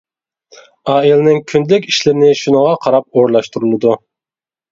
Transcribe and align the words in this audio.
ئائىلىنىڭ 0.93 1.35
كۈندىلىك 1.51 1.85
ئىشلىرىنى 1.91 2.31
شۇنىڭغا 2.41 2.73
قاراپ 2.87 3.07
ئورۇنلاشتۇرىدۇ. 3.19 3.93